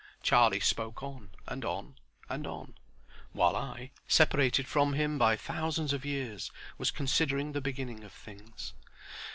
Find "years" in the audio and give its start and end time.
6.05-6.49